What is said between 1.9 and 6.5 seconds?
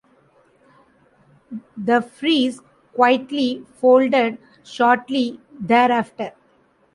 Freeze quietly folded shortly thereafter.